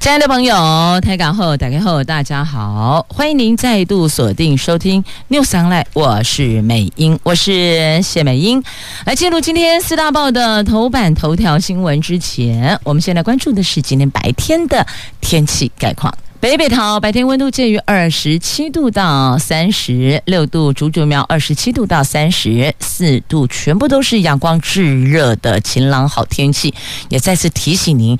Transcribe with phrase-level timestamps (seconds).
[0.00, 8.62] 亲爱的朋友，台港后打开后，大家好，欢迎您再度锁定收听 News Online，我是美英，我是谢美英。
[9.04, 14.86] 来进入今天四大报的头版头条新闻之前，我们先来关注的是今天白天的
[15.20, 16.16] 天气概况。
[16.40, 26.72] 北北桃白天温度介于二十七度到三十六度，竹竹苗二十七度到三十四度，全部都是阳光炙热的晴朗好天气。
[27.10, 28.18] 也再次提醒您，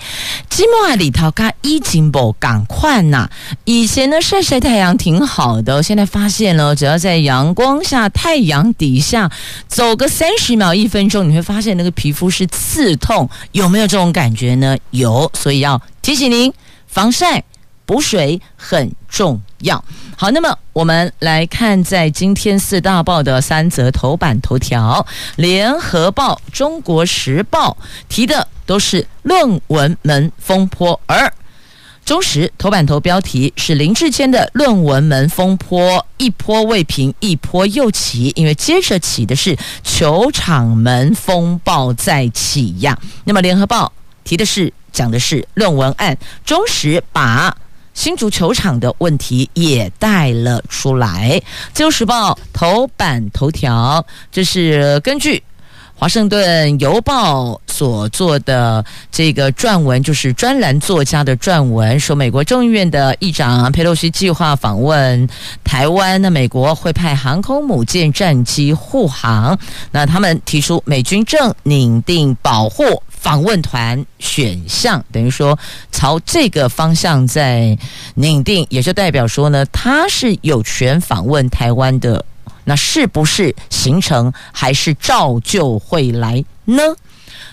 [0.50, 3.30] 今晚里头嘎一金宝赶快呐！
[3.64, 9.30] 以前呢晒晒太阳挺好的，现在发现了，只要在阳光下、太阳底下
[9.66, 14.76] 走个三十秒、一分钟，你会发现那个皮肤是刺痛，有没有这种感觉呢？
[14.90, 16.52] 有，所以要提醒您
[16.86, 17.44] 防晒。
[17.90, 19.84] 补水很重要。
[20.16, 27.76] 好，那么我们来看，在今天四大报的三则头版头条，《联合报》《中国时报》
[28.08, 31.32] 提的都是论文门风波，而
[32.04, 42.96] 中时头版头标题是林志坚的论文门风波一波未平，一波又起，因为接着起的是球场门风暴再起呀。
[43.24, 43.86] 那么，《联合报》
[44.22, 47.56] 提的是讲的是论文案，中时把。
[47.94, 51.40] 新足球场的问题也带了出来，
[51.72, 55.42] 《自由时报》头版头条，这是根据。
[56.00, 65.28] 华盛顿邮报所做的这个撰文，就是专栏作家的撰文，说美国众议院的议长佩洛西计划访问
[65.62, 69.58] 台湾，那美国会派航空母舰战机护航。
[69.90, 75.58] 那他们提出，美军正拟定保护访问团选项，等于说
[75.92, 77.76] 朝这个方向在
[78.14, 82.24] 拟定，也就代表说呢，他是有权访问台湾的。
[82.70, 86.94] 那是不是形成还是照旧会来呢？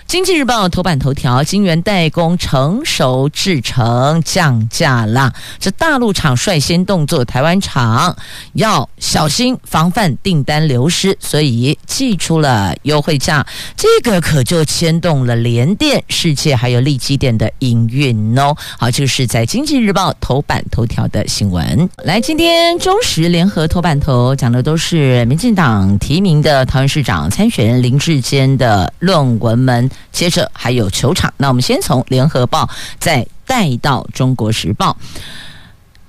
[0.08, 8.16] 经济日报头版头条：晶圆代工成熟制程降价了，这大陆厂率先动作，台湾厂
[8.54, 13.46] 要小心防范订单流失，所以寄出了优惠价。
[13.76, 18.56] 这个可就牵动了联电、世界还有力基电的营运哦。
[18.80, 21.90] 好，就是在经济日报头版头条的新闻。
[22.06, 29.92] 来，今天中时联合头版头讲的都是民进党提名的桃园市长参选人林志坚的论文门。
[30.12, 32.70] 接着还有球场，那我们先从联合报
[33.00, 34.98] 再带到中国时报。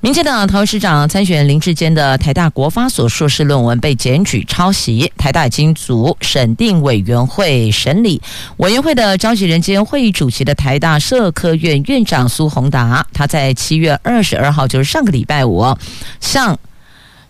[0.01, 8.23] 民进党桃园市长参选林志坚的台大国发所硕士论文被检举抄袭，台大经组审定委员会审理。
[8.59, 15.77] 委员会的召集人兼会议主席的台大社科院院长苏宏达，他在七月二十二号，就是上个礼拜五，
[16.21, 16.57] 向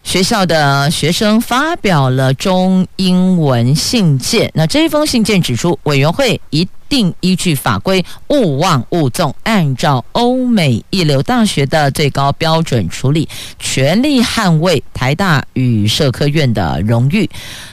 [0.09, 4.51] 学校的学生发表了中英文信件。
[4.55, 6.67] 那这一封信件指出，委员会一。
[6.89, 13.29] 定依据法规，勿忘勿纵，按照欧美一流大学的最高标准处理，
[13.59, 17.29] 全力捍卫台大与社科院的荣誉。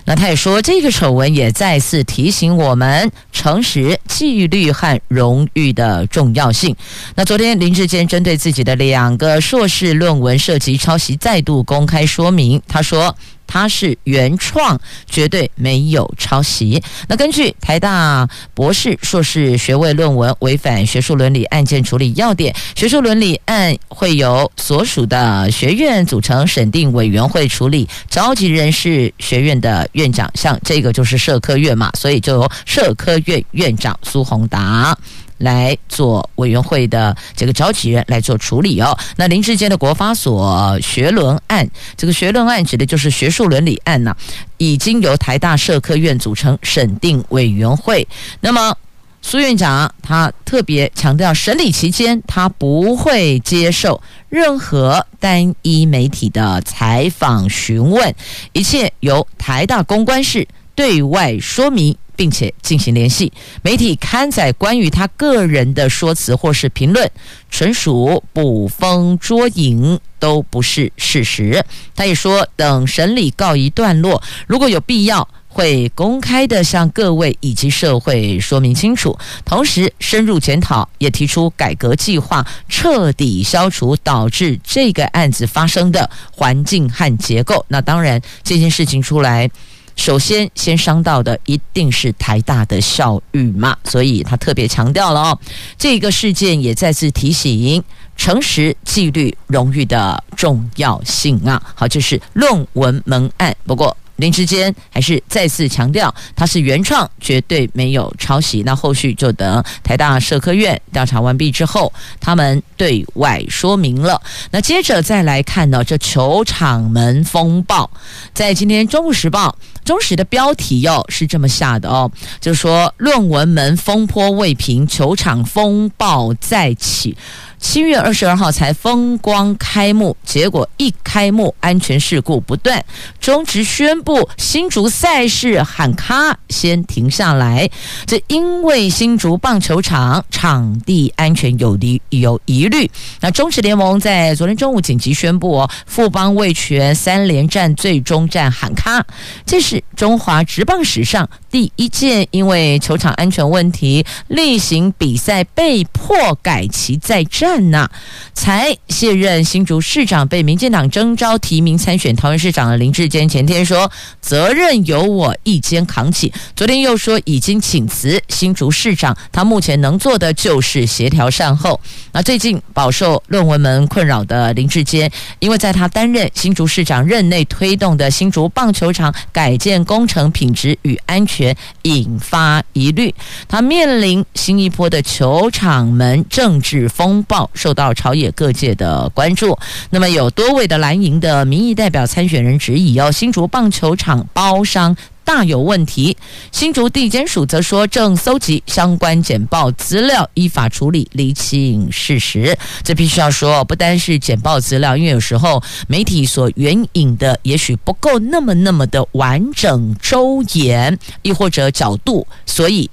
[0.05, 6.75] 那他也说，这个丑闻也再次提醒我们诚实、纪律和荣誉的重要性。
[7.15, 13.15] 那昨天林志坚针对自己的两个硕士论文涉及抄袭，再度公开说明，他说。
[13.47, 16.81] 他是原创，绝对没有抄袭。
[17.07, 34.97] 那根据台大博士、硕士学位论文违反学术伦理案件处理要点，学术伦理案会由所属的学院组成审定委员会处理，召集人是学院的院长，像这个就是社科院嘛，所以就由社科院院长苏宏达。
[35.37, 38.97] 来做委员会的这个召集人来做处理哦。
[39.17, 44.15] 那林志坚的国发所学伦案，这个学伦案指的就是学术伦理案呐、
[44.57, 48.07] 已经由台大社科院组成审定委员会。
[48.39, 48.75] 那么
[49.21, 58.13] 苏院长他特别强调，审理期间他不会接受任何单一媒体的采访询问，
[58.53, 61.97] 一切由台大公关室对外说明。
[62.15, 63.31] 并且进行联系，
[63.61, 67.09] 媒体刊载关于他个人的说辞或是评论，
[67.49, 71.63] 纯属捕风捉影，都不是事实。
[71.95, 87.65] 他也说，等审理告一段落，如果有必要，会公开的向各位以及社会说明清楚，同时深入检讨，也提出改革计划，彻底消除导致这个案子发生的环境和结构。
[87.69, 89.49] 那当然，这件事情出来。
[89.95, 95.39] 首先先伤到的一定是台大的校誉嘛，所以他特别强调了哦，
[95.77, 97.83] 这个事件也再次提醒
[98.15, 101.61] 诚实、纪律、荣誉的重要性啊。
[101.75, 103.95] 好，这是论文门案，不过。
[104.17, 108.63] 林志坚还是再次强调，他是原创，绝对没有抄袭。
[108.65, 114.21] 那后续就等台大社科院调查完毕之后，他们对外说明了。
[114.51, 117.89] 那接着再来看呢，这球场门风暴，
[118.33, 122.09] 在今天《中国时报》中时的标题哟、哦、是这么下的哦，
[122.39, 127.15] 就是说论文门风波未平，球场风暴再起。
[127.59, 132.83] 七月二十二号才风光开幕，结果一开幕安全事故不断，
[133.19, 137.69] 中职宣布新竹赛事喊卡，先停下来。
[138.05, 142.89] 这因为新竹棒球场场地安全有疑有疑虑，
[143.21, 149.05] 那中职联盟在昨天中午紧急宣布哦，富邦味全三连战最终战喊卡，
[149.45, 157.54] 这是中华职棒史上第一件因为球场安全问题例行比赛被迫改期再战。
[157.59, 157.89] 那
[158.33, 163.91] 才卸任新竹市长，被民进党征召提名参选桃园市长的林志坚，前天说
[164.21, 171.79] 责任由我一肩扛起，昨天又说已经请辞新竹市长，他目前能做的就是协调善后。
[172.11, 183.13] 那最近饱受论文门困扰的林志坚，因为在他担任新竹市长任内推动的新竹棒球场改建工程品质与安全引发疑虑，
[183.47, 187.34] 他面临新一波的球场门政治风暴。
[187.53, 189.57] 受到朝野各界的关注，
[189.89, 196.15] 那么有多位的蓝营的民意代表参选人质疑哦，新竹棒球场包商大有问题。
[196.51, 202.57] 新竹地检署则说正搜集相关简报资料，依法处理，厘清事实。
[202.83, 212.89] 这必须要说，不单是简报资料，因为有时候媒体所援引的也许不够那么那么的完整周延，亦或者角度，所以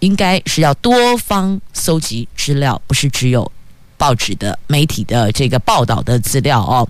[0.00, 3.52] 应该是要多方搜集资料，不是只有。
[3.98, 6.88] 报纸的媒体的这个报道的资料哦，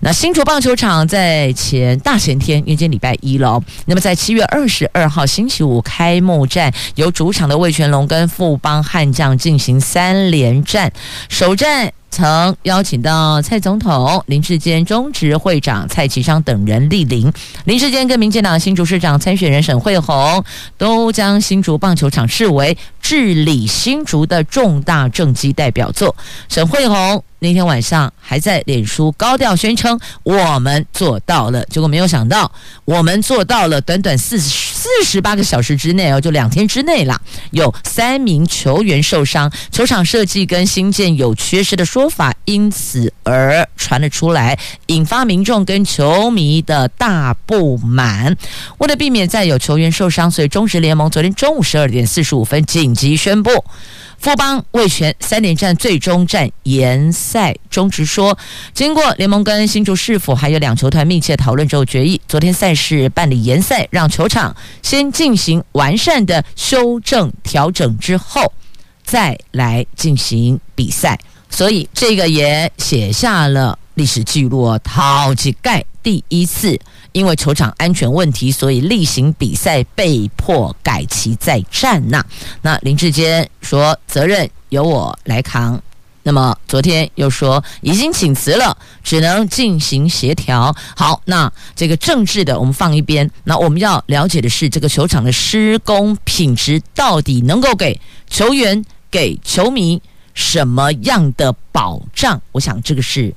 [0.00, 10.90] 那新竹棒球场在前大前天，因为今天礼拜一了哦，那么在七月二十二号星期五开幕战，由主场的魏全龙跟富邦悍将进行三连战，
[11.28, 11.92] 首战。
[12.10, 17.32] 曾邀请到蔡总统、林志坚、中职会长蔡其昌等人莅临。
[17.64, 20.42] 林志坚跟民进党新竹市长参选人沈慧虹
[20.76, 26.14] 都将新竹棒球场视为治理新竹的重大政绩代表作。
[26.48, 32.50] 沈慧虹那天晚上还在脸书高调宣称：“我们做到了。”结果没有想到，
[32.84, 33.80] 我们做到了。
[33.80, 37.20] 短短四十四十八个小时之内哦，就两天之内啦，
[37.50, 48.36] 有三名球员受伤，球场设计跟新建有缺失的说法，因此而传了出来，引发民众跟球迷的大不满。
[48.78, 53.64] 为了避免再有球员受伤，所以中职联盟昨天中午十二点四十五分紧急宣布。
[54.18, 58.36] 富邦味全三连战最终战延赛，中直说，
[58.74, 68.52] 经过联盟跟新竹市府还有两球团密切讨论之后决议，昨天赛事办理延赛，让球场先进行完善的修正调整之后，
[69.04, 71.18] 再来进行比赛。
[71.48, 76.78] 所以这个也写下了历史记录哦，好几盖第一次。
[77.12, 82.24] 因为球场安全问题，所以例行比赛被迫改期再战呐。
[82.62, 85.82] 那林志坚说责任由我来扛。
[86.22, 90.72] 那么昨天又说已经请辞了，只能进行协调。
[90.94, 93.28] 好，那这个政治的我们放一边。
[93.44, 100.00] 那我们要了解的是，这个球场的施工品质到底能够给球员、给球迷
[100.34, 102.40] 什么样的保障？
[102.52, 103.34] 我想这个是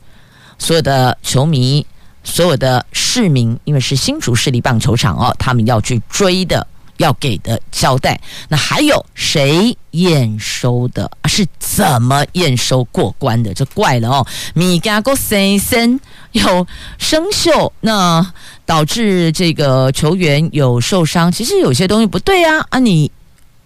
[0.62, 1.84] 所有的球迷。
[2.24, 8.22] 所有的市民，因为是新竹市立棒球场哦，他们要去追的，要给的交代。
[8.48, 11.10] 那还有谁验收的？
[11.28, 13.52] 是怎么验收过关的？
[13.56, 14.28] 这怪了哦！
[14.54, 16.00] 米加个森森
[16.34, 16.68] 有
[17.00, 18.32] 生锈，那
[18.68, 21.32] 导致这个球员有受伤。
[21.32, 23.12] 其实有些东西不对啊啊你。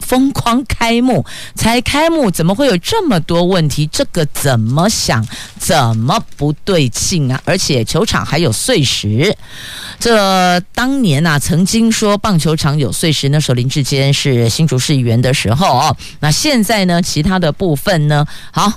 [0.06, 3.88] 疯狂开幕，才开幕，怎么会有这么多问题？
[3.88, 5.26] 这个怎么想，
[5.58, 7.42] 怎么不对劲啊？
[7.44, 9.36] 而且球场还有碎石，
[10.00, 15.98] 这当年呐、啊，曾经说棒球场有碎石，那时候林志坚是新竹市议员的时候哦。
[16.20, 18.26] 那现在呢，其他的部分呢？
[18.52, 18.72] 好，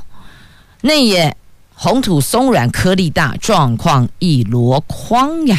[0.80, 1.36] 内野
[1.80, 5.56] 红土松软，颗粒大，状况一箩筐呀。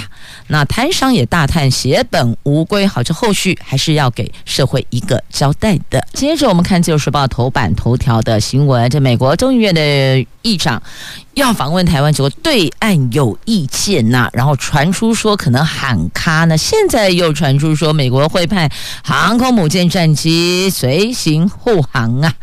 [0.48, 6.06] 那摊商也大叹血本无归，好，这后续还是要给社会一个交代的。
[6.14, 10.84] 接着我们看《自由时报》头版头条的新闻，这美国众议院的议长
[11.36, 18.70] 要访问台湾，结果对岸有意见呐、然后传出说可能喊卡呢，现在又传出说美国会派
[19.06, 22.34] 航空母舰战机随行护航啊。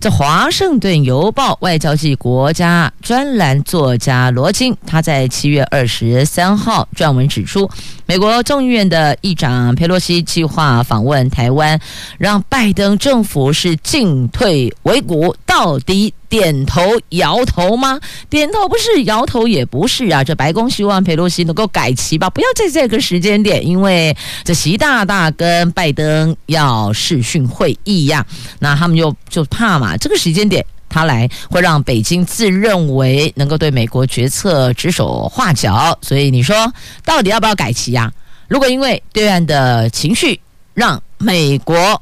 [0.00, 7.70] 这《华盛顿邮报》外交系国家专栏作家罗金，他在七月二十三号撰文指出，
[8.06, 11.78] 美国众议院的议长佩洛西计划访问台湾，
[12.16, 18.00] 让拜登政府是进退维谷，到底点头摇头吗？
[18.30, 20.22] 点头不是，摇头也不是啊！
[20.22, 28.24] 这白宫希望佩洛西能够改期吧，不要在这个时间点，因为这习大大跟拜登要视讯会议呀，
[28.60, 29.96] 那他们就就怕嘛。
[29.96, 36.72] 这个时间点他来会让北京自认为能够对美国决策指手画脚，所以你说
[37.04, 38.10] 到底要不要改期呀？
[38.46, 40.40] 如果因为对岸的情绪
[40.74, 42.00] 让美国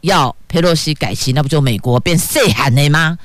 [0.00, 3.16] 要佩洛西改期，那不就美国变细汉了吗？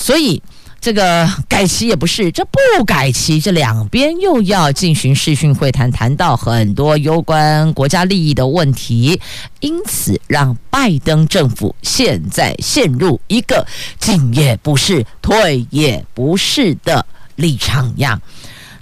[0.00, 0.42] 所以。
[0.82, 9.20] 这个改期也不是，这不改期，这两边又要进行视讯会谈，谈到很多攸关国家利益的问题，
[9.60, 13.66] 因此让拜登政府现在陷入一个
[13.98, 17.04] 进也不是、退也不是的
[17.36, 18.18] 立场呀。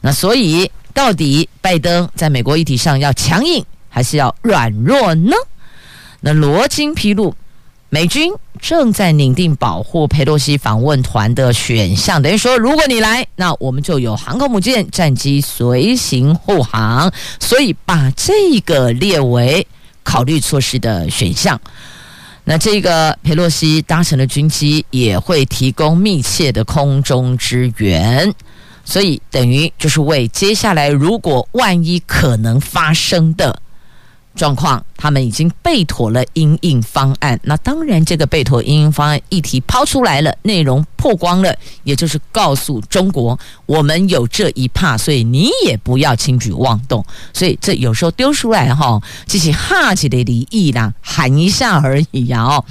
[0.00, 5.32] 那所以，到底拜登在美国议题上要强硬还是要软弱呢？
[6.20, 7.34] 那罗金披露。
[7.90, 8.30] 美军
[8.60, 19.66] 正在拟定保护佩洛西访问团的选项，等于说，如果你来，那我们就有航空母舰战机随行护航，所以把这个列为
[20.02, 21.58] 考虑措施的选项。
[22.44, 28.34] 那这个佩洛西搭乘的军机也会提供密切的空中支援，
[28.84, 33.58] 所以等于就是为接下来如果万一可能发生的
[34.38, 34.82] 状况。
[35.00, 41.54] 他们已经备妥了因应方案，那当然这个备妥因应方案议题抛出来了，内容曝光了，
[41.84, 47.04] 也就是告诉中国，我们有这一怕，所以你也不要轻举妄动。
[47.32, 52.64] 所以这有时候丢出来哈，这是哈气的离意啦，喊一下而已呀哦。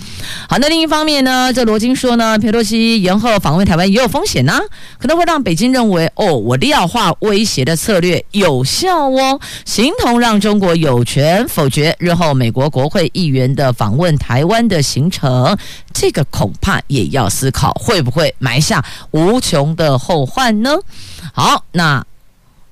[0.49, 4.61] 好，那另一方面呢，这罗金说呢，佩洛西延后访问台湾也有风险呐、啊，
[4.99, 15.57] 可能会让北京认为哦，我量化威胁的策略有效哦，形同让中国有权否决日后美国国会议员的访问台湾的行程，
[15.91, 20.77] 这个恐怕也要思考会不会埋下无穷的后患呢？
[21.33, 22.05] 好，那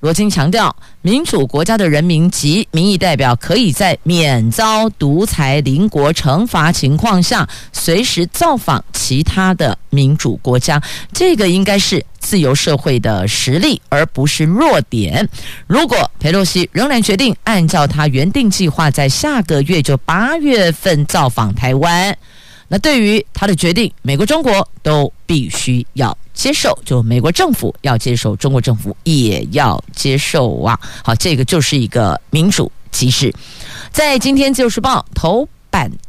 [0.06, 10.80] 罗金强调，民主国家的人民及民意代表可以在免遭独裁邻国惩罚情况下，随时造访其他的民主国家，
[11.12, 12.04] 这个应该是。
[12.18, 15.28] 自由社会的实力，而不是弱点。
[15.68, 22.18] 如果佩洛西仍然决定按照他原定计划，在下个月就八月份造访台湾，
[22.68, 30.78] 那对于他的决定，美国、中国都必须要接受，就美国政府要接受，中国政府也要接受啊。
[31.04, 33.32] 好，这个就是一个民主机制。
[33.92, 35.48] 在今天《自由时报》头。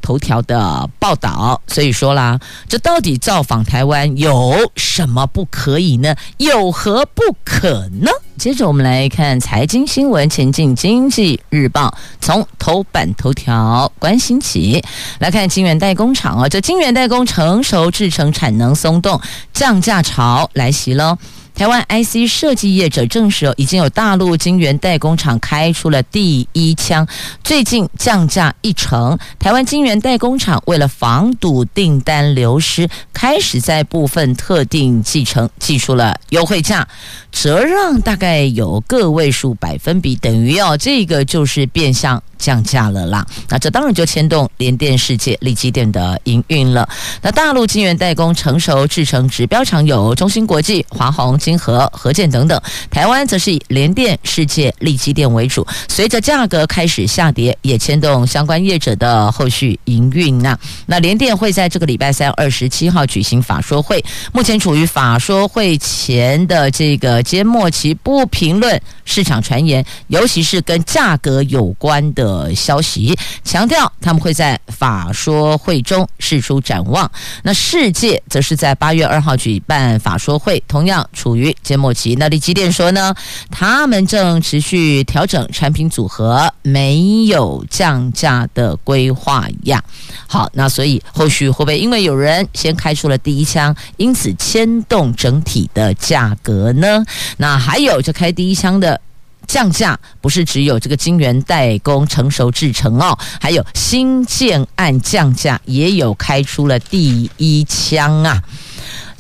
[0.02, 6.16] 头条的报道，所以说啦，这到底造访台湾有什么不可以呢？
[6.38, 8.12] 有何不可呢？
[8.38, 14.84] 接着我们来看财经新闻，前进经济日报从头版头条关心起，
[15.20, 19.20] 来看晶圆代工厂啊，这晶圆代工成熟制程产能松动，
[19.54, 21.18] 降价潮来袭了。
[21.58, 27.08] 台湾 IC 设计业者证实，已经有大陆晶圆代工厂开出了第一枪，
[27.44, 29.18] 最近降价一成。
[29.40, 36.88] 台湾晶圆代工厂为了防堵订单流失，开始在部分特定制程寄出了优惠价，
[37.32, 42.22] 折让大概有个位数百分比，等于哦，这个就是变相。
[42.38, 46.88] 降价了啦，那这当然就牵动联电世界、力积电的营运了。
[47.20, 52.62] 那大陆晶圆代工成熟制程指标厂有中芯国际、华虹、晶和、和建等等，
[52.92, 55.66] 台湾则是以联电世界、力积电为主。
[55.88, 60.60] 随着价格开始下跌，也牵动相关业者的后续营运啊。
[60.88, 71.98] 那联电会在这个礼拜三二十七号举行法说会，目前处于法说会前的这个缄默期，不评论市场传言，尤其是跟价格有关。
[72.18, 77.10] 的消息强调，他们会在法说会中释出展望。
[77.44, 82.16] 那世界则是在八月二号举办法说会，同样处于缄默期。
[82.16, 83.14] 那力积电说呢，
[83.52, 89.84] 他们正持续调整产品组合，没有降价的规划呀。
[90.28, 97.06] 好，那所以后续会不会因为有人先开出了第一枪，因此牵动整体的价格呢？
[97.38, 99.00] 那还有就开第一枪的。
[99.48, 108.44] 降价不是只有这个晶圆代工成熟制程哦，还有新建案降价也有开出了第一枪啊！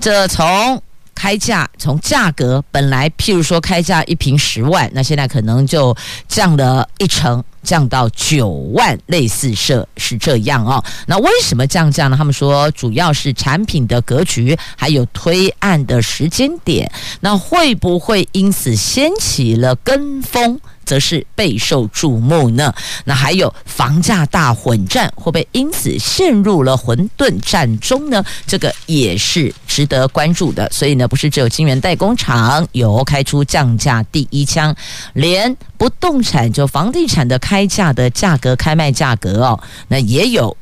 [0.02, 0.84] 这从
[1.18, 5.98] 开价从价格本来譬如说开价一瓶十万，那现在可能就
[6.28, 7.44] 降了一成。
[7.64, 10.82] 降到九万，类似设是这样哦。
[11.06, 12.16] 那为什么降价呢？
[12.16, 16.90] 他们说主要是产品的格局，还有推案的时间点。
[17.20, 20.58] 那会不会因此掀起了跟风？
[20.88, 22.74] 则是备受瞩目呢。
[23.04, 28.24] 那还有房价大混战，会不会因此陷入了混沌战中呢？
[28.48, 30.68] 这个也是值得关注的。
[30.72, 34.74] 所以呢，不是只有金源代工厂有开出降价第一枪，
[35.14, 40.56] 连不动产就房地产的开价的价格开卖价格哦，那也有。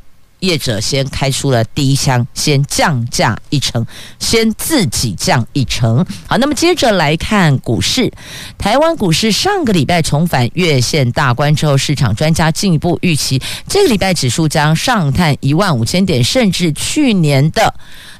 [0.46, 3.86] 业者先开出了第一枪，先降价一成，
[4.20, 6.06] 先自己降一成。
[6.28, 8.12] 好，那么接着来看股市，
[8.58, 17.74] 台湾股市上个礼拜重返月线大关之后，市场专家进一步预期，这个礼拜指数将上探一万五千点，甚至去年的。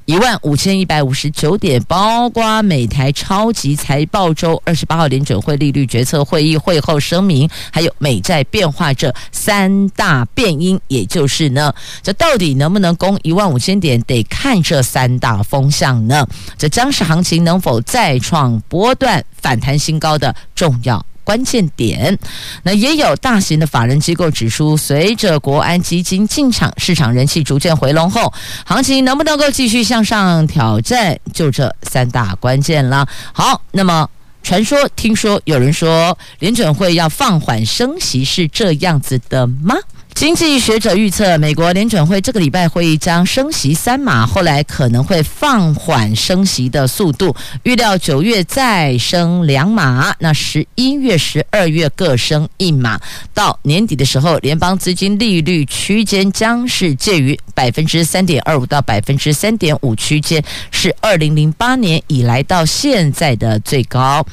[0.06, 16.28] 一万五千一百五十九点，包括美台超级财报周二十八号联准会利率决策会议会后声明，还有美债变化这三大变因，也就是呢，这到底能不能攻一万五千点，得看这三大风向呢？
[16.56, 21.04] 这将是行情能否再创波段反弹新高的重要。
[21.26, 22.18] 关键点，
[22.64, 28.32] 那也有大型的法人机构指出，随着国安基金进场，市场人气逐渐回笼后，
[28.66, 33.06] 行情能不能够继续向上挑战，就这三大关键了。
[33.34, 34.08] 好，那么
[34.44, 39.76] 传说、听说有人说联准会要放缓升息，是这样子的吗？
[40.16, 52.98] 经济学者预测，美国联准会这个礼拜会议将升息三码，后来可能会放缓升息的速度，预料九月再升两码，那十一月、十二月各升一码，
[53.34, 60.42] 到年底的时候，联邦资金利率区间将是介于百分之三点二五到百分之三点五区间，
[60.72, 64.26] 是二零零八年以来到现在的最高。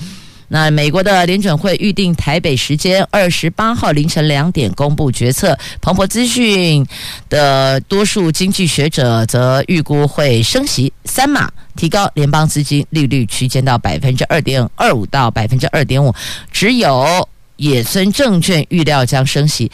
[0.53, 5.59] 那美国的联准会预定台北时间二十八号凌晨两点公布决策。
[5.81, 6.87] 彭博资讯
[7.31, 16.15] 的多数经济学者则预估会升息三码，提高联邦资金利率区间到百分之二点二五到百分之二点五。
[16.53, 19.73] 只有野村证券预料将升息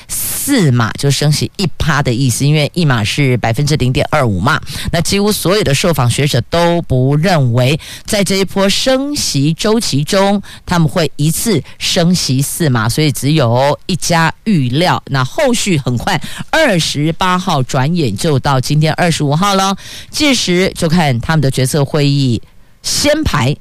[0.49, 4.59] 四码，就升息一趴的意思，因为一码是百分之零点二五嘛。
[4.91, 15.03] 那几乎所有的受访学者都不认为，在这一波升息周期中，他们会一次升息四码，所以只有一家预料。
[15.09, 19.77] 那后续很快，二十八号转眼就到今天二十五号了，
[20.11, 22.41] 届时就看他们的决策会议
[22.83, 23.55] 先排，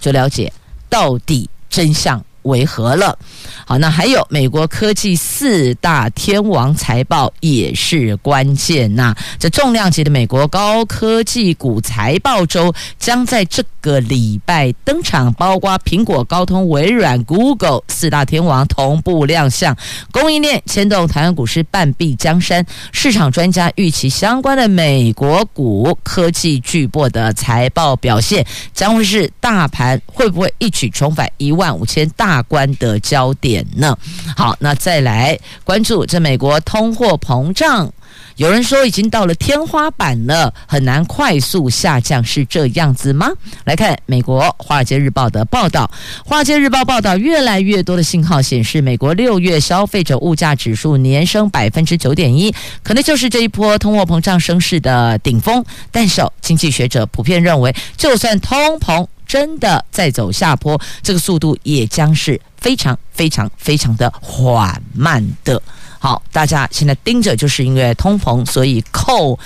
[0.00, 0.50] 就了解
[0.88, 2.24] 到底真相。
[2.50, 3.16] 为何了？
[3.64, 9.14] 好，那还有美国科技四大天王财报也是关键呐。
[9.38, 19.76] 这重量级的美国高科技股财报周将在这个礼拜登场，包括苹果、高通、微软、Google 四大天王同步亮相，
[20.10, 22.66] 供应链牵动台湾股市半壁江山。
[22.92, 33.96] 市场专家预期相关的美国股科技巨擘的财报表现，将会是大盘会不会一举重返一万五千大关的焦点呢？
[34.36, 37.92] 好，那再来关注这美国通货膨胀，
[38.36, 43.28] 有人说已经到了天花板了，很难快速下降，是这样子吗？
[43.64, 45.90] 来看美国《华尔街日报》的报道，
[46.28, 55.64] 《华尔街日报》报道，越来越多的信号显示，美国六月消费者物价指数年升百分之九点一，可能就是这一波通货膨胀升势的顶峰。
[55.90, 65.62] 但是，经济学者普遍认为，就算通膨，真的在走下坡，这个速度也将是非常非常非常的缓慢的。
[66.00, 69.38] 好，大家现在盯着，就是因为通膨，所以扣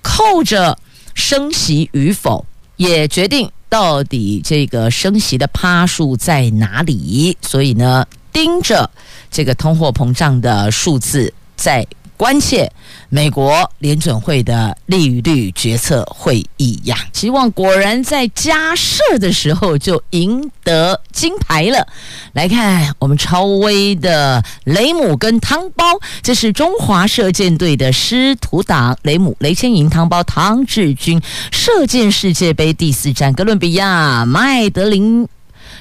[0.00, 0.78] 扣着
[1.14, 7.36] 升息与否，也决定到底这个升息的趴数在哪里。
[7.42, 8.88] 所以呢，盯着
[9.28, 11.84] 这个通货膨胀的数字在。
[12.22, 12.70] 关切
[13.08, 21.84] 美国联准会的利率决策会议呀，希望果然在加射的时候就赢得金牌了。
[22.32, 25.84] 来看我们超威的雷姆跟汤包，
[26.22, 35.26] 这是中华射箭队的师徒档，雷姆雷千莹、汤包汤志军，射箭世界杯第四站哥伦比亚麦德林。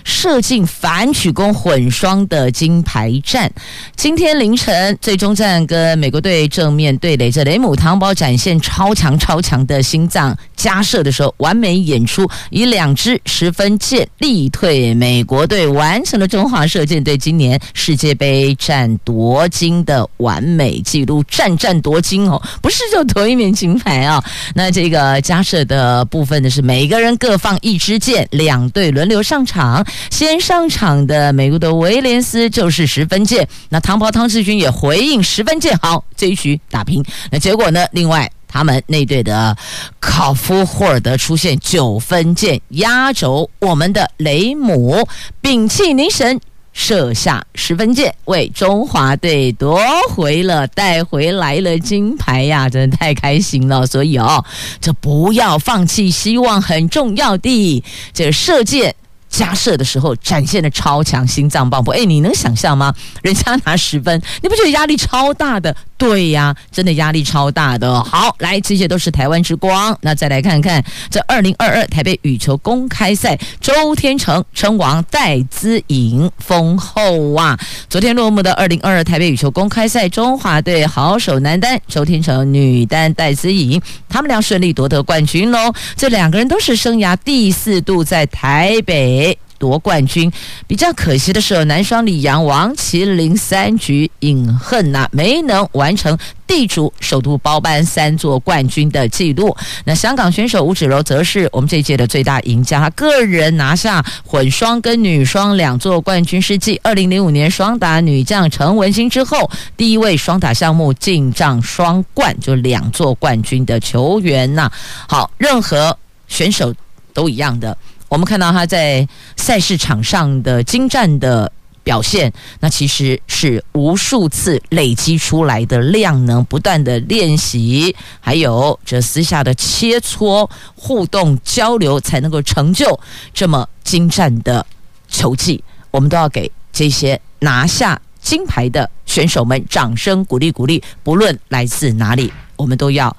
[0.04, 3.52] 射进反曲弓混双的金牌战，
[3.96, 24.24] 今天凌晨最终战跟美国队正面对垒，着雷姆汤包展现超强超强的心脏，加射的时候完美演出，以两支十分箭力退美国队，完成了中华射箭队今年世界杯战夺金的完美纪录，战战夺金哦，不是就夺一面金牌啊、
[24.56, 29.86] 那这个加射的部分呢，是每个人各放一支箭，两队轮流上场。
[30.10, 37.04] 先上场的美国的威廉斯就是十分箭，那汤包汤志军也回应十分箭，好，这一局打平。
[37.32, 37.86] 那结果呢？
[37.91, 39.56] 另外他们那队的
[39.99, 45.08] 考夫霍尔德出现九分箭，压轴我们的雷姆
[45.41, 46.39] 屏气凝神
[46.73, 52.69] 射下十分箭，为中华队夺回了带回来了金牌呀！
[52.69, 53.86] 真的太开心了。
[53.86, 54.43] 所以哦，
[54.80, 58.95] 这不要放弃希望很重要的这射箭。
[59.32, 62.94] 加射的时候展现的超强心脏爆破，哎，你能想象吗？
[63.24, 65.74] 人家拿十分，你不觉得压力超大的？
[65.98, 68.04] 对呀，真的压力超大的。
[68.04, 69.98] 好，来，这些都是台湾之光。
[70.02, 77.58] 那再来看看这二零二二台北羽球公开赛，周天成称王，戴资颖封后啊！
[77.88, 85.72] 昨天落幕的二零二二台北羽球公开赛，中华队好手男单周天成、女单戴资颖，他们俩顺利夺得冠军喽。
[85.96, 89.20] 这两个人都是生涯第四度在台北。
[89.62, 90.32] 夺冠军
[90.65, 99.56] 比较可惜的是，男双李阳、王麒麟三局饮恨呐、没能完成地主首度包办三座冠军的记录。
[99.86, 109.47] 那香港选手吴芷柔则是我们这一届的最大赢家，他个人拿下混双跟女双两座冠军，是继二零零五年双打女将陈文心之后，
[109.78, 114.71] 第一位双打项目进账双冠，就两座冠军的球员呐、
[115.08, 115.95] 好，任何
[116.28, 116.74] 选手
[117.13, 117.78] 都一样的。
[118.12, 121.50] 我们看到他在赛事场上的精湛的
[121.82, 133.00] 表现，那其实是无数次累积出来的量能，不断的练习，还有这私下的切磋、互动交流，才能够成就
[133.34, 134.65] 这么精湛的
[135.08, 135.63] 球技。
[135.89, 143.15] 我们都要给这些拿下金牌的选手们掌声鼓励鼓励，不论来自哪里，我们都要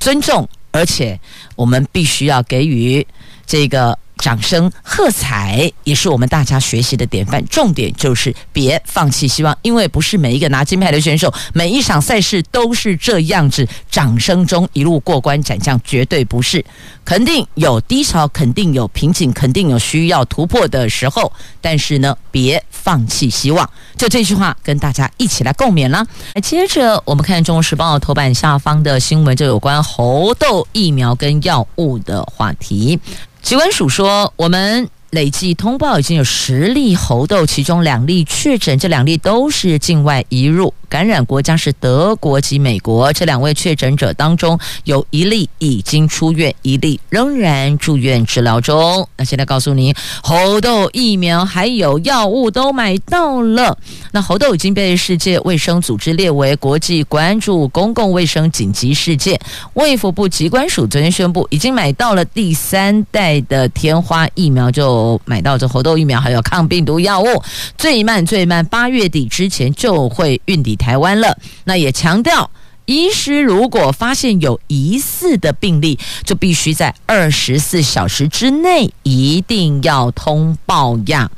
[0.00, 1.20] 尊重，而且
[1.54, 3.06] 我们必须要给予
[3.46, 3.96] 这个。
[4.22, 7.44] 掌声喝彩，也是我们大家学习的典范。
[7.48, 16.64] 重点就是别放弃希望，因为不是每一个拿金牌的选手，每一场赛事都是这样子，掌声中一路过关斩将，绝对不是。
[17.04, 21.32] 肯定有低潮，肯定有瓶颈，肯定有需要突破的时候。
[21.60, 23.68] 但是呢，别放弃希望。
[23.96, 26.06] 就这句话，跟大家一起来共勉啦。
[26.40, 33.00] 接着，我们看《中国时报》头版下方的新闻，就有关猴痘疫苗跟药物的话题。
[33.42, 40.72] 疾管署说，我们累计通报已经有十例猴痘，其中两例确诊，这两例都是境外移入。
[40.88, 49.06] 感染国家是德国及美国，这两位确诊者当中有一例已经出院，一例仍然住院治疗中。
[49.16, 53.76] 那现在告诉您，猴痘疫苗还有药物都买到了。
[54.12, 59.38] 那猴痘已经被世界卫生组织列为国际关注公共卫生紧急事件。
[59.72, 67.42] 卫福部疾管署昨天宣布，已经买到了第三代的天花疫苗，就买到这猴痘疫苗，还有抗病毒药物，
[67.76, 72.50] 最慢最慢八月底之前就会运抵台湾了，那也强调，
[72.86, 81.30] 医师如果发现有疑似的病例，就必须在二十四小时之内一定要通报呀。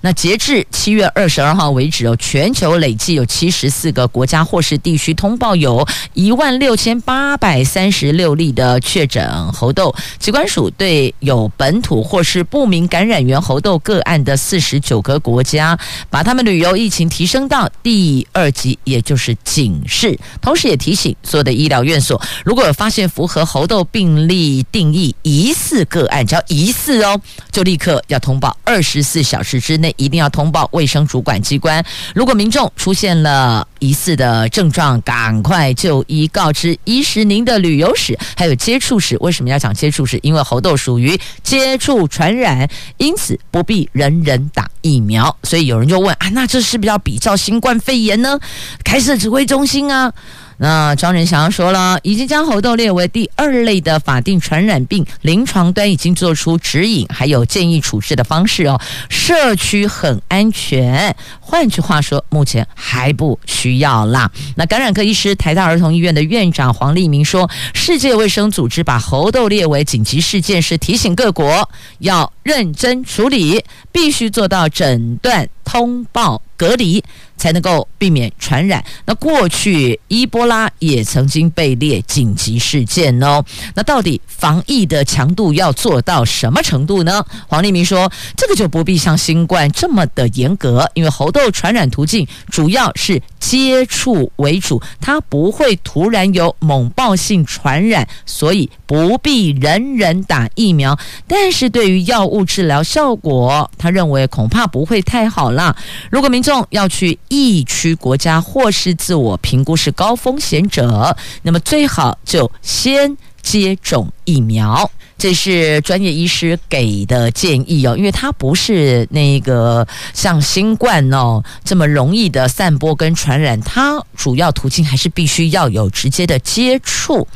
[0.00, 9.94] 那截至七月二十二号为止哦，全球累计有七十四个国家或是地区通报有一万六千八百三十六例的确诊猴痘。
[10.18, 15.78] 疾管署对有本土或是不明感染源猴痘个案的四十九个国家，
[16.08, 20.18] 把他们旅游疫情提升到第二级，也就是警示。
[20.40, 27.20] 同时也提提醒所有的医疗院所，如果有发现符合猴痘病例定义疑似个案，只要疑似哦，
[27.50, 29.92] 就立刻要通报，二十四小时之内。
[29.96, 31.84] 一定要通报卫生主管机关。
[32.14, 39.16] 如果民众出现了疑似的症状，赶快就医告知医师您的旅游史，还有接触史。
[39.18, 40.20] 为什么要讲接触史？
[40.22, 42.68] 因为猴痘属于接触传染，
[42.98, 45.36] 因此不必人人打疫苗。
[45.42, 48.38] 所以有人就问啊，那这是不是要比照新冠肺炎呢？
[48.84, 50.12] 开设指挥中心啊？
[50.58, 58.80] 那庄仁祥说了，已经将猴痘列为第二类的法定传染病，临床端已经做出指引，还有建议处置的方式哦。
[59.10, 64.30] 社区很安全，换句话说，目前还不需要啦。
[64.56, 77.04] 那感染科医师台大儿童医院的院长黄立明说，世界卫生组织把猴痘列为紧急事件，是提醒各国要认真处理，必须做到诊断、通报、隔离。
[77.36, 78.82] 才能够避免传染。
[79.04, 83.44] 那过去伊波拉也曾经被列紧急事件哦。
[83.74, 87.24] 那到底防疫的强度要做到什么程度呢？
[87.46, 100.98] 黄立明说，这个就不必像新冠这么的严格，因为猴痘传染途径主要是接触为主，它不会突然有猛爆性传染，所以不必人人打疫苗。
[101.26, 105.76] 但是对于药物治疗效果，他认为恐怕不会太好啦。
[106.10, 114.90] 如果民众要去，疫区国家或是自我评估是高风险者，那么最好就先接种疫苗。
[115.18, 127.26] 这是专业医师给的建议哦，因为它不是那个像新冠哦这么容易的散播跟传染，它主要途径还是必须要有直接的接触，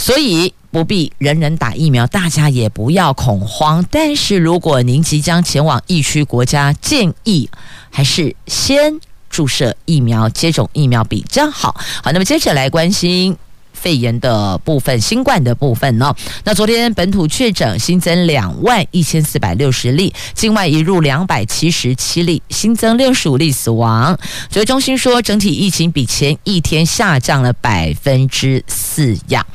[0.00, 0.52] 所以。
[0.72, 3.84] 不必人人打疫苗，大家也不要恐慌。
[3.90, 7.50] 但是如果您即将前往疫区国家，建议
[7.90, 11.74] 还是先注射疫苗、接种疫苗比较好。
[12.04, 13.36] 好，那么接着来关心。
[13.80, 16.14] 肺炎的部分，新冠的部分呢？
[16.44, 24.18] 那昨天本土确诊新增两万一千四百六十例，境外移入两百七十七例，新增六十五例死亡。
[24.50, 29.46] 指挥中心说，整体疫情比前一天下降了百分之四呀。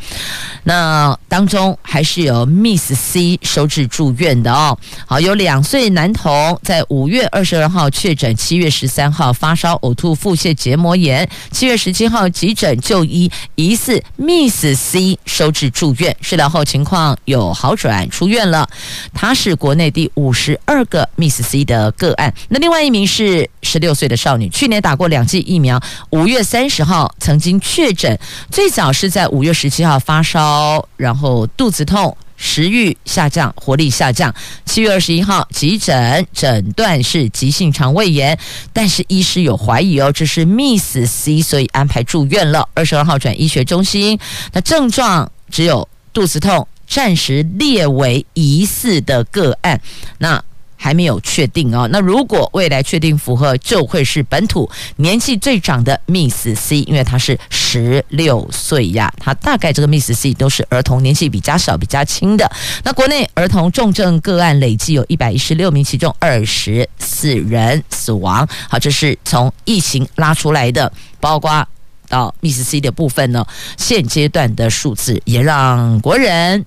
[0.64, 4.76] 那当中还是有 Miss C 收治住院的哦。
[5.06, 14.04] 好，有两岁男童在五月二十二号确诊，七月十三号发烧、呕吐、腹泻、结膜炎，七月十七号急诊就医，疑似。
[14.18, 18.68] Miss C 收治住院，治疗后情况有好转，出院了。
[19.14, 22.34] 他是国内第五十二个 Miss C 的个案。
[22.50, 28.18] 那另外一名是十六岁的少女，去年打过两剂疫苗，五月三十号曾经确诊，
[28.50, 32.16] 最早是在五月十七号发烧，然后肚子痛。
[32.38, 34.34] 食欲下降，活力下降。
[34.66, 38.38] 七月二十一号急诊诊断是急性肠胃炎，
[38.74, 42.68] 但是医师有怀疑哦，这是 Miss C，所以安排住院了。
[42.74, 44.20] 二十二号转医学中心，
[44.54, 49.80] 那症状只有肚子痛，暂时列为疑似的个案。
[50.18, 50.44] 那。
[50.86, 51.90] 还没有确定哦。
[51.92, 59.12] 那如果未来确定符合，就会是本土年纪最长的 Miss C，因为她是十六岁呀。
[59.20, 62.48] 她大概这个 Miss C 都是儿童，年纪比较小、比较轻的。
[62.84, 68.48] 那国内儿童重症个案累计有一百一十六名，其中二十四人死亡。
[68.70, 71.68] 好，这是从疫情拉出来的，包括
[72.08, 73.44] 到 Miss C 的部分呢。
[73.76, 76.64] 现阶段的数字也让国人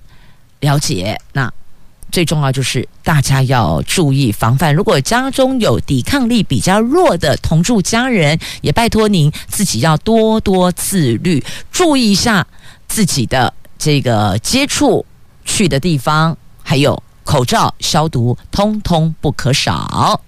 [0.59, 1.17] 了解。
[1.31, 1.49] 那。
[2.11, 4.73] 最重要就是大家要注意防范。
[4.73, 12.45] 如果家中有抵抗力比较弱的同住家人，也拜托您自己要多多自律，注意一下
[12.87, 15.05] 自己的这个接触
[15.45, 20.19] 去的地方，还有口罩消毒，通通不可少。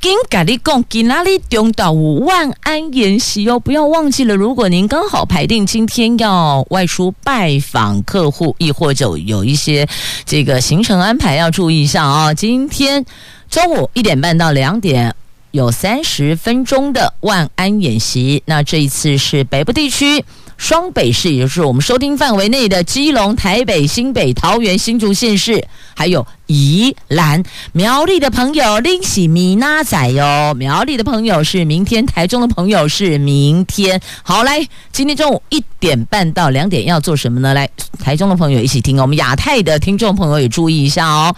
[0.00, 4.34] 跟咖喱讲，今哪里中岛五万安演习哦，不要忘记了。
[4.34, 9.86] 如果您刚好排定今天要外出拜访客户，亦或者有一些
[10.24, 12.34] 这个行程安排，要注意一下啊、哦。
[12.34, 13.04] 今天
[13.50, 15.14] 中午一点半到两点
[15.50, 20.24] 有三十分钟的万安演习，那这一次是北部地区。
[20.56, 27.42] 双北市，也就是我们收听范围内的基隆、台北、新北、桃园、新竹县市，还有宜兰、
[27.72, 30.54] 苗栗的朋友，拎起米娜仔哟。
[30.54, 34.00] 苗栗的朋友是明天，台中的朋友是明天。
[34.22, 37.52] 好，来，今天中午一点半到两点要做什么呢？
[37.52, 41.34] 来，台中的朋友一起听，我们亚太的听众朋友也注意一下哦。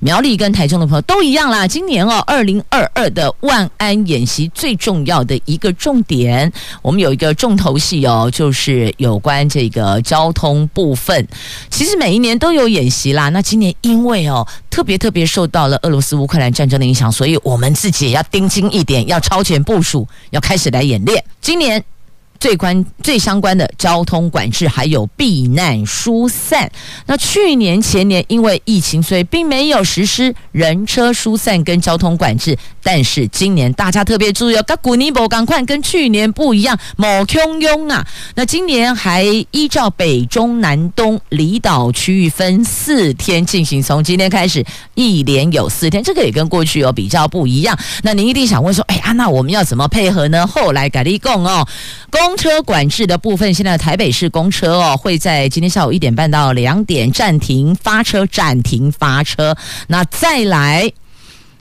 [0.00, 1.68] 苗栗跟台中的朋友都一样啦。
[1.68, 11.28] 今年哦，二零二二的万安演习最重要的一个重点，我们有一个重头戏哦，就是有关这个交通部分。
[11.68, 13.28] 其实每一年都有演习啦。
[13.28, 21.22] 那今年因为哦，特别特别受到了俄罗斯乌克兰战争的影响，所以我们自己也要盯紧一点，要超前部署，要开始来演练。
[21.42, 21.84] 今年。
[22.40, 26.72] 最关最相关的交通管制，还有避难疏散。
[27.06, 32.56] 那去年前年因为疫情，所以并没有实施人车疏散跟交通管制。
[32.82, 38.06] 但是今年大家特别注意哦，跟古尼伯赶快跟去年不一样，某汹涌啊。
[38.36, 47.78] 那今年还依照北中南东离岛区域分四天进行，从今天开始一连有四天，这个也跟过去有比较不一样。
[48.02, 50.46] 那您一定想问说，哎呀，那我们要怎么配合呢？
[50.46, 51.68] 后来改立共哦，
[52.10, 59.56] 公公车管制的部分，现在台北市公车哦会在今天下午一点半到两点暂停发车，暂停发车。
[59.88, 60.92] 那再来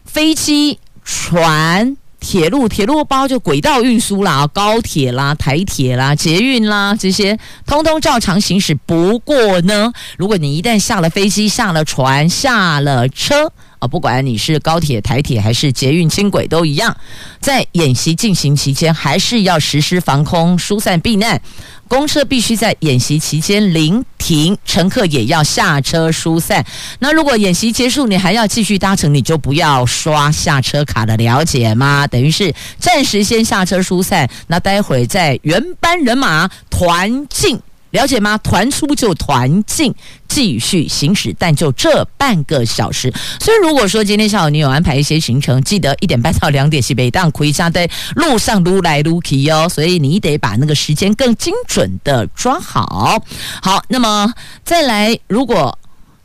[0.06, 1.98] 飞机、船。
[2.20, 8.76] 铁路、铁路包就轨道运输啦，高铁啦、台铁啦、捷运啦，这些通通照常行驶。
[8.76, 16.96] 不过呢，如果你一旦下了飞机、下了船、下了车，啊，不管你是高铁、台铁还是捷运、轻轨都一样，
[17.40, 21.42] 在演习进行期间，还是要实施防空疏散避难。
[21.88, 26.64] 公车必须在演习期间临停，乘客也要下车疏散。
[27.00, 32.06] 那如果演习结束，你还要继续搭乘，你就不要刷下车卡的了解吗？
[32.06, 37.60] 等于是暂时先下车疏散，那待会在原班人马团进。
[37.92, 38.38] 了解吗？
[38.40, 39.94] 团出就团进，
[40.28, 43.12] 继续行驶，但就这半个小时。
[43.40, 49.68] 所以如果说今天下午你有安排一些行程，记得一点半到两点是北当回家的路上撸来撸去哦。
[49.68, 53.24] 所以你得把那个时间更精准的抓好。
[53.62, 54.32] 好，那么
[54.64, 55.79] 再来，如果。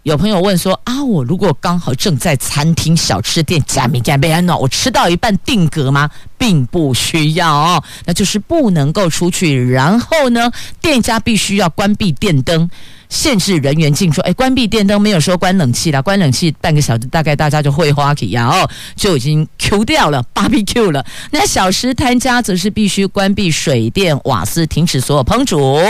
[0.05, 6.11] 有朋友问说啊，我如果刚好正在餐厅、小吃店加米加贝安诺，我吃到一半定格吗？
[6.37, 9.71] 并不需要哦，那就是不能够出去。
[9.71, 12.71] 然后呢，店家必须要关闭电灯。
[13.15, 21.07] 限制人员进出，哎，关闭电灯没有说关冷气啦，关冷气半个小时大概大家就会花起呀，哦，就已经 Q 掉了，BBQ 了。
[21.31, 25.81] 那小吃摊家则是必须关闭水电瓦斯，停止所有烹煮，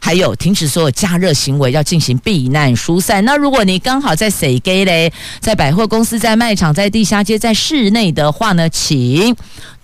[0.00, 3.24] 还有停止所有加热行为，要进行避难疏散。
[3.24, 9.36] 那如果你刚好在 C G 嘞，在百货公司、在卖场、在地下街、在室内的话呢，请。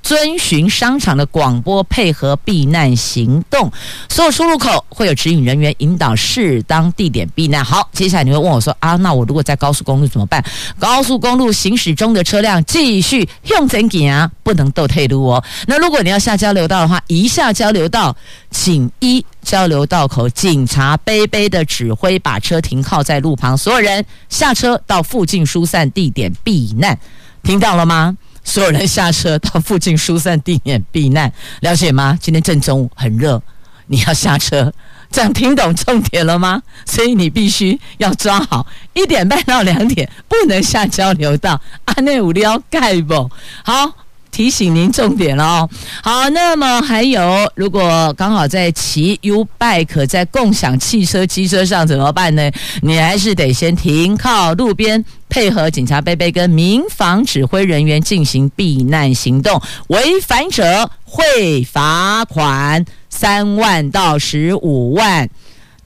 [0.07, 3.73] 遵循商场的广播，配合避难行动。
[4.09, 7.64] 所有出入口会有指引人员引导适当地点避难。
[7.64, 10.40] 好，接下来你会问我说：“啊，那我如果在高速公路怎么办？”
[10.79, 15.42] 高速公路行驶中的车辆继续用真紧啊，不能倒退路哦。
[15.66, 18.16] 那如果你要下交流道的话，一下交流道，
[18.53, 26.97] 请一交流道口警察杯杯的指挥，把车停靠在路旁，所有人下车到附近疏散地点避难。
[27.42, 28.16] 听到了吗？
[28.46, 31.30] 所有人下车到附近疏散地点避难，
[31.61, 32.16] 了解吗？
[32.18, 33.42] 今天正中午很热，
[33.88, 34.72] 你要下车，
[35.11, 36.62] 这样听懂重点了吗？
[36.87, 43.30] 所以你必须要抓好，一点半到两点不能下交流道，啊，那五要盖不？
[43.64, 44.06] 好。
[44.37, 45.70] 提醒您重点了哦。
[46.03, 52.51] 好，那么还有，如果刚好在骑 U bike 在共享汽车机车上怎么办呢？
[52.83, 59.59] 你还是得先停靠路边，配合警察贝贝跟民防指挥人员进行避难行动。
[59.87, 65.31] 违反者会罚款三万到十五万。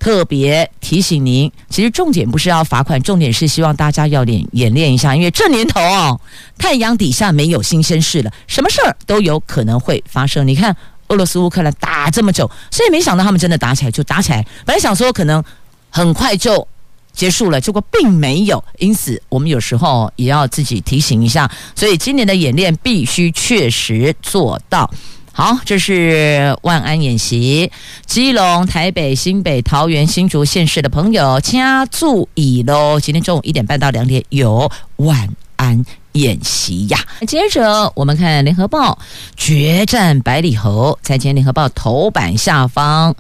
[0.00, 6.18] 特别提醒您，其实重点不是要罚款，重点是希望大家要练演练一下，因为这年头哦，
[6.56, 10.48] 太阳底下没有新鲜事了，什么事儿都有可能会发生。
[10.48, 10.74] 你看
[11.08, 15.44] 俄罗斯乌克兰打这么久，谁也没想到他们真的打起来就打起来，本来想说可能
[15.90, 16.66] 很快就
[17.12, 18.64] 结束了，结果并没有。
[18.78, 24.90] 因此，我们有时候也要自己提醒一下，所以今年的演练必须确实做到。
[25.32, 27.70] 好，这是万安演习，
[28.04, 33.00] 基隆、台北、新北、桃园、新竹县市的朋友，请注意喽！
[33.00, 36.98] 今天中午一点半到两点有万安演习呀。
[37.26, 38.98] 接着我们看联合报
[39.36, 43.14] 决战百里侯，在今天联合报头版下方。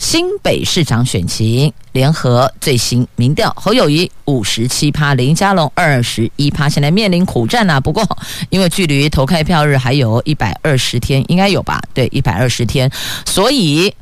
[0.00, 7.78] 新北市长选情联合最新民调，侯友宜五十七趴，林佳龙二十一趴，现在面临苦战啊。
[7.78, 8.02] 不过，
[8.48, 11.78] 因为距离投开票日还有一百二十天，应该有吧？
[11.92, 12.90] 对，一百二十天，
[13.26, 13.94] 所以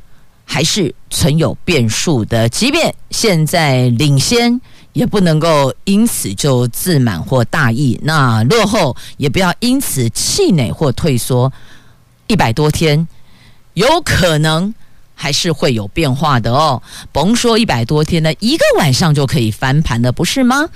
[0.45, 2.49] 还是存有变数的。
[2.49, 4.61] 即便现在领先，
[4.93, 7.99] 也不能够因此就自满或大意。
[8.05, 11.53] 那落后也不要因此气馁或退缩。
[12.29, 13.09] 一百多天，
[13.75, 14.73] 有可能。
[15.21, 20.69] 还是会有变化的哦，甭说一百多天了，一个晚上就可以翻盘了，不是吗？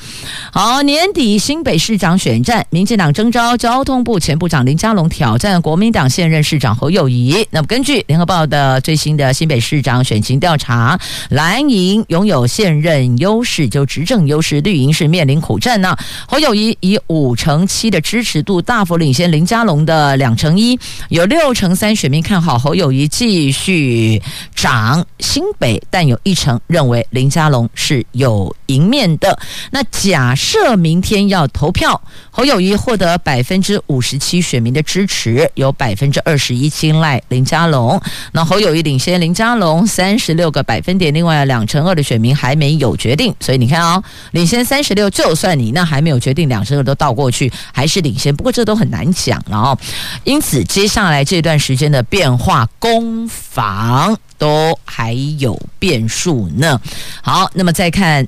[0.53, 7.47] 好，年底新北市长选战，民进党征召交通部前部长林佳龙挑战国民党现任市长侯友谊。
[7.51, 10.99] 那么，根据联合报的最新的新北市长选情调查，
[11.31, 15.97] 蓝营拥有现任优势，就执政优势；绿营是面临苦战呢。
[16.27, 20.77] 侯友谊以五成七的支持度大幅领先林佳龙的两成一，
[21.11, 24.21] 有六成三选民看好侯友谊继续。
[24.55, 29.39] 涨新北，但有一成认为林佳龙是有赢面的。
[29.71, 38.01] 那假设明天要投票，侯友谊获得百分之五十七选民的支持，有百分之二十一青睐林佳龙。
[38.33, 43.35] 那侯友谊领先林佳龙三十六个百分点，另外两成二的选民还没有决定。
[43.41, 48.35] 所以你看哦，领先三十六，就算你那还没有决定，两成二都倒过去，还是领先。
[48.35, 49.79] 不过这都很难讲了哦。
[50.25, 56.81] 因此接下来这段时间的变化攻防都还有变数呢。
[57.23, 58.27] 好，那么再看。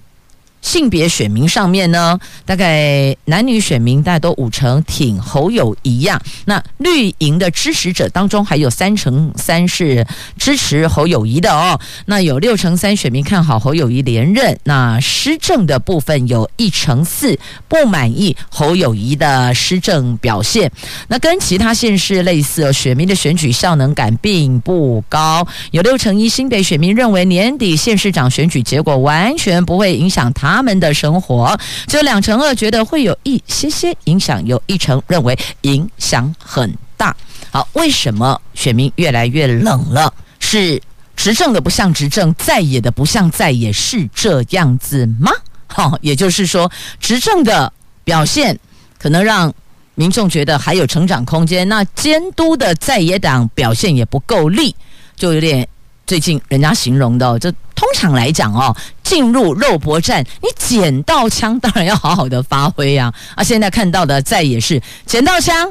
[0.65, 6.21] 性别选民上面呢，大概男女选民大概都五成挺侯友谊样。
[6.47, 10.05] 那绿营的支持者当中，还有三成三是
[10.39, 11.79] 支持侯友谊的哦。
[12.07, 14.59] 那有六成三选民看好侯友谊连任。
[14.65, 17.39] 那施政的部分有一成四
[17.69, 20.73] 不满意侯友谊的施政表现。
[21.09, 25.47] 那跟其他县市类似，选民的选举效能感并不高。
[25.73, 30.54] 有六成一新北选民认为年底县市长选举结果完全不会影响他。
[30.55, 37.15] 他们的生活，只有两成二觉得会有一些些影响，有一成认为影响很大。
[37.51, 40.15] 好，为什么选民越来越冷了？
[40.39, 40.81] 是
[41.17, 45.33] 执政的不像执政，在野的不像在野，是这样子吗？
[45.67, 47.73] 好，也就是说，执政的
[48.05, 48.57] 表现
[48.97, 49.53] 可能让
[49.97, 54.77] 民众觉得还有成长空间，那监督的在野党表现也不够力，
[55.17, 55.67] 就有点。
[56.07, 57.51] 最近人家形容的，这
[57.85, 63.13] 通常来讲哦，进入肉搏战，你捡到枪当然要好好的发挥呀。
[63.35, 65.71] 啊，现在看到的再也是捡到枪，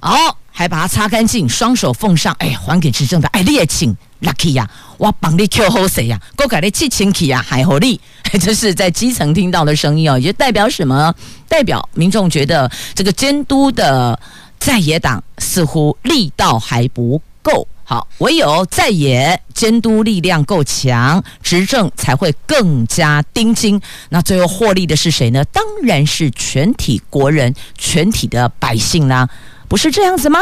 [0.00, 6.18] 哦，还把它擦干净，双手奉上，哎，还给执政的，哎，烈请 lucky 呀，我帮你 Q 好谁呀？
[6.38, 8.00] 我改的气清气呀，还好力，
[8.40, 11.14] 这是在基层听到的声音哦，也代表什么？
[11.46, 14.18] 代表民众觉得这个监督的
[14.58, 17.68] 在野党似乎力道还不够。
[17.90, 23.82] 好，唯有在野监督力量够强，执政才会更加盯紧。
[24.10, 25.44] 那最后获利的是谁呢？
[25.46, 29.28] 当然是全体国人、全体的百姓啦。
[29.70, 30.40] 不是这样子吗？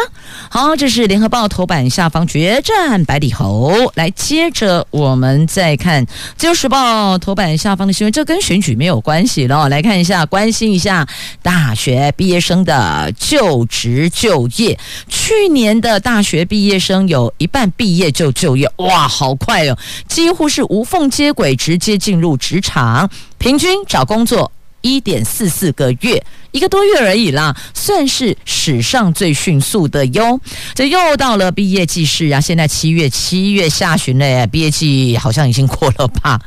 [0.49, 3.93] 好，这是联合报头版下方决战百里侯。
[3.95, 6.07] 来，接着我们再看
[6.39, 9.68] 自由时报头版下方的新闻，这跟选举没有关系了。
[9.68, 11.07] 来看一下，关心一下
[11.43, 14.79] 大学毕业生的就职就业。
[15.09, 19.76] 去年的大学毕业生有一半毕业就就业，哇，好快哦，
[20.09, 24.51] 几乎是无缝接轨，直接进入职场，平均找工作。
[24.81, 30.41] 一点四四个月，一个多月而已啦，算是史上最迅速的哟。
[30.74, 36.41] 这又到了毕业季是啊，现在七月七月下旬嘞，毕业季好像已经过了吧？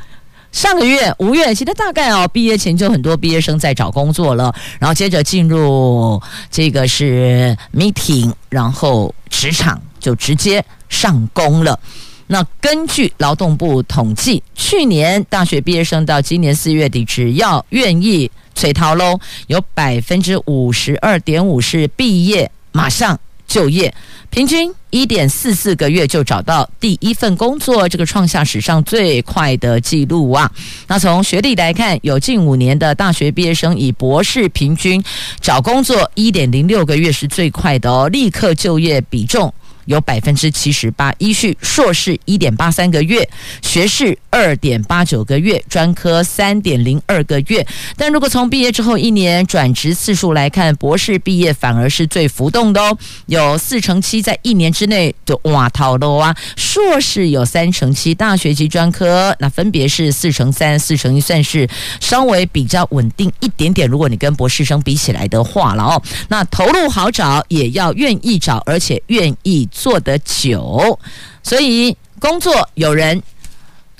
[0.50, 6.20] 上个月五月，其实大概哦，毕业前就很多毕业生在找工作了，然后接着进入
[6.50, 11.78] 这个是 meeting，然后职场就直接上工了。
[12.26, 19.18] 那根据劳动部统计，去年大学毕业生到今年四月底，只要愿意催逃喽，
[19.48, 23.92] 有百分之五十二点五是毕业马上就业，
[24.30, 30.50] 平均一点四四个月就找到第一份工作，这个创下史上最快的记录啊！
[30.86, 35.02] 那从学历来看，有近五年的大学毕业生以博士平均
[35.40, 39.52] 找工作一点零六个月是最快的哦，立刻就业比重。
[39.86, 43.28] 有百分之七十八，依序硕士一点八三个月，
[43.62, 47.64] 学士二点八九个月，专科三点零二个月。
[47.96, 56.34] 但如果从毕业之后一年转职次数来看，博士毕业反而是最浮动的哦，有四成七在一年之内就哇套了啊。
[56.56, 61.68] 硕士有三成七，大学及专科那分别是四成三、四成一，算是
[62.00, 63.86] 稍微比较稳定一点点。
[63.86, 69.68] 如果你跟博士生比起来的话了哦，那投入好找，也要愿意找，而且愿意。
[69.70, 70.98] 做得久，
[71.42, 73.20] 所以工作有人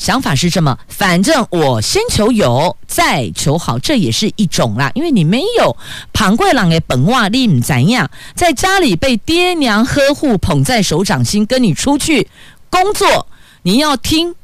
[0.03, 4.90] 想法是这么，反正我先求有，再求好，这也是一种啦。
[4.96, 5.76] 因为你没有
[6.12, 12.26] 旁贵郎的本话，你唔怎样，在家里被爹娘呵护捧在手掌心，跟你出去
[12.68, 13.28] 工作，
[13.62, 14.34] 你要听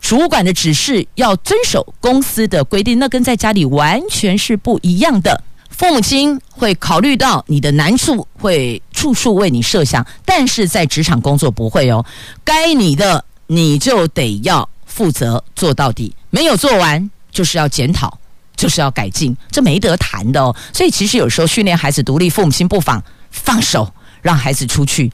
[0.00, 5.42] 主管的指示，要遵守公司的规定，那跟在家里完全是不一样的。
[5.68, 12.02] 父母亲会考虑到你的难处，会处处为你设想，但是在职场工作不会哦。
[12.42, 18.16] 该你的你就得要负责做到底，没有做完就是要检讨，
[18.54, 20.54] 就是要改进，这没得谈的哦。
[20.72, 23.92] 所以其实有时候训练孩子独立，父母亲不妨放手。
[24.24, 25.12] 让孩子出去，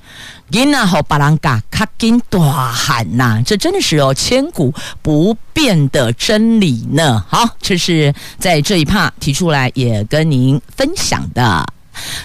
[0.52, 4.72] 囡仔和巴郎嘎卡金大喊呐，这真的是哦千古
[5.02, 7.26] 不变的真理呢。
[7.28, 11.66] 好，这是在这一趴提出来也跟您分享的。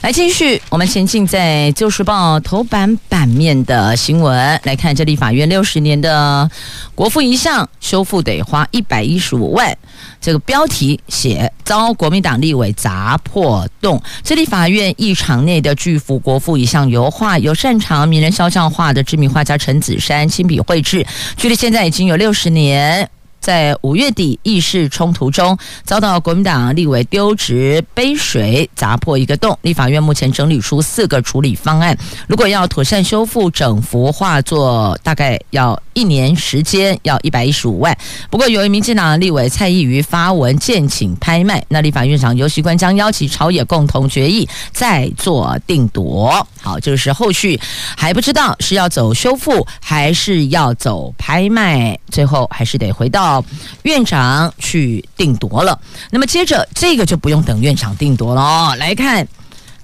[0.01, 6.49] 来继续，我们前进在《旧时报》头版版面的新闻来看，这立法院六十年的
[6.93, 9.75] 国父遗像修复得花一百一十五万。
[10.21, 14.01] 这个标题写遭国民党立委砸破洞。
[14.23, 21.05] 这立法院议场内的巨幅国父遗像油画，由擅长名人肖像画的知名画家陈子珊亲笔绘制，
[21.37, 23.09] 距离现在已经有六十年。
[23.39, 29.55] 在五月底议事冲突中，遭到国民党立委丢掷杯水砸破一个洞。
[29.61, 31.95] 立法院目前整理出四个处理方案，
[32.27, 37.95] 如果要妥善修复整幅画作，大概要一年时间，要一百一十五万。
[38.31, 46.47] 不过，由于民进党立委蔡易余发文建请拍卖，那立法院长游锡堃将邀请朝野共同决议，再做定夺。
[46.61, 47.59] 好，这个是后续
[47.95, 53.34] 还不知道是要走修复还是要走拍卖，最后还是得回到。
[53.83, 55.79] 院长去定夺了，
[56.11, 58.75] 那么接着这个就不用等院长定夺了哦。
[58.77, 59.27] 来看。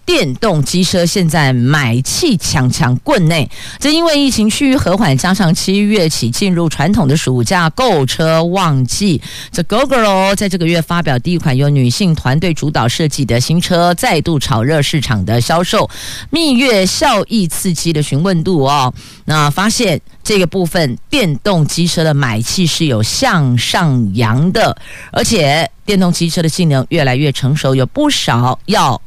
[0.06, 3.50] 电动机车现在买气抢抢棍内，
[3.80, 9.22] 这因为疫情趋于和缓，加上七月起进入传统的暑假购车旺季，
[9.52, 15.90] 这 Gogoro 在这个月发表第一款由女性团队主导设计的新车，再度炒热市场的销售。
[16.30, 18.94] 蜜月效益刺激的询问度哦，
[19.26, 24.76] 那发现这个部分电动机车的买气是有向上扬的，
[25.12, 29.02] 而且电动机车的性能越来越成熟，有不少要。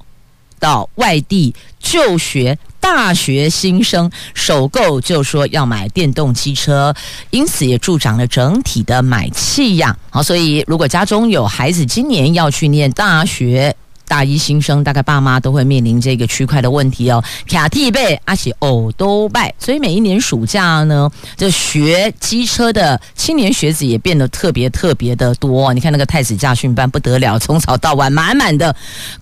[0.65, 6.95] 到外地就学，大学新生首购就说要买电动机车，
[7.29, 9.95] 因此也助长了整体的买气呀。
[10.09, 13.77] 好，所以如果家中有孩子今年要去念大学，
[14.09, 17.23] 大一新生，大概爸妈都会面临这个区块的问题哦。
[17.47, 25.75] 卡替贝阿喜欧都拜，所以每一年暑假呢，这学机车的青年学子也变得特别特别的多。
[25.75, 28.75] 你看那个太子驾训班不得了，从早到晚满满的，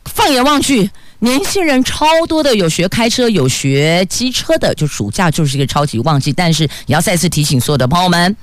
[0.05, 0.89] 放眼望去。
[1.23, 6.33] 年轻人超多的，有学开车，有学机车的，就暑假就是一个超级旺季。
[6.33, 8.37] 但是也要再次提醒所有的朋友们，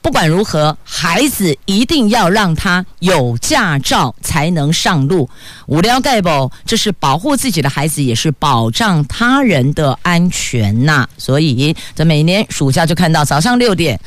[0.00, 5.28] 不管如何，孩子一定要让他有驾照才能上路。
[5.66, 14.00] 无聊盖宝，这是保护自己的孩子，也是保障他人的安全呐、所以，这每年暑假就看到早上六点，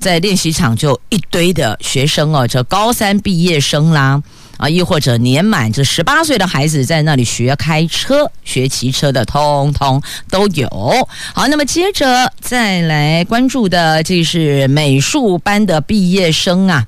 [0.00, 4.20] 在练习场就一堆的学生哦，这高三毕业生啦。
[4.62, 10.00] 啊，亦或者年满这十八岁的孩子在那里学开车、学骑车的，通通
[10.30, 10.68] 都有。
[11.34, 16.86] 好，那么接着再来关注的，这是美术班的毕业生啊，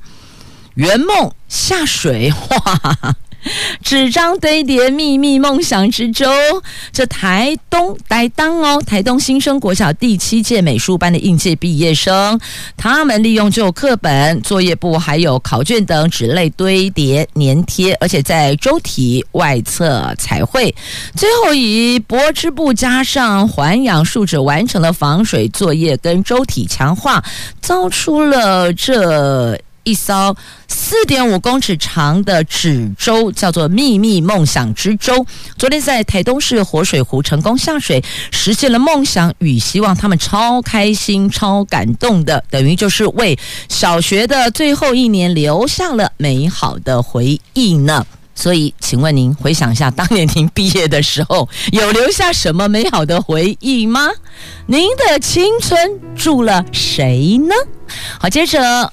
[0.74, 3.16] 圆梦下水，哇！
[3.82, 6.26] 纸张堆叠秘密梦想之舟，
[6.92, 12.38] 这台东台当哦，台东新生国小第七届美术班的应届毕业生，
[12.76, 20.74] 他们利用旧课本、作业簿还有考卷等纸类堆叠粘贴，而且在舟体外侧彩绘，
[21.14, 27.22] 最后以薄织布加上环氧树脂完成了防水作业跟舟体强化，
[27.60, 29.60] 造出了这。
[29.84, 30.34] 一艘
[30.66, 35.24] 四点五公尺长的纸舟，叫做“秘密梦想之舟”。
[35.56, 48.06] 昨天在台东市活水湖成功下水，实现了梦想与希望，他们超开心、超感动的，等于就是为小学的最后一年留下了美好的回忆呢。
[48.34, 54.10] 所以，请问您回想一下，当年您毕业的时候，有留下什么美好的回忆吗？
[54.66, 57.54] 您的青春住了谁呢？
[58.18, 58.92] 好，接着。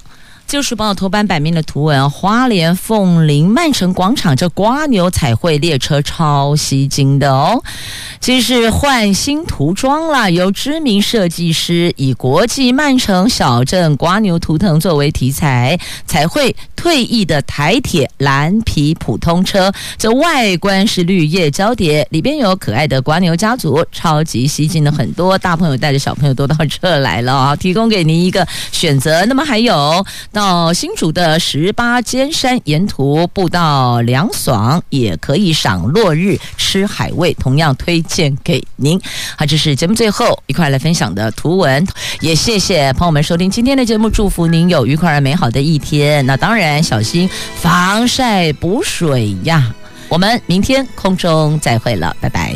[0.52, 7.62] 旧时报头版版面的图文，花莲凤林曼城广场这瓜牛彩绘列车超吸睛的哦，
[8.20, 29.24] 其实换新涂装了，由知名设计师以国际曼城小镇瓜牛图腾作为题材，彩绘退役的台铁蓝皮普通车，这外观是绿叶交叠，里边有可爱的瓜牛家族，超级吸睛的，很多大朋友带着小朋友都到这来了啊，提供给您一个选择。
[29.24, 30.04] 那么还有
[30.42, 39.00] 到新竹的十八尖山沿途步道凉爽，也可以赏落日、吃海味，同样推荐给您。
[39.38, 41.86] 好，这是节目最后一块来分享的图文，
[42.20, 46.26] 也谢谢朋友们收听今天的节目，祝福您有愉快而美好的一天。
[46.26, 49.72] 那当然，小心防晒补水呀。
[50.08, 52.52] 我们明天空中再会了，拜拜。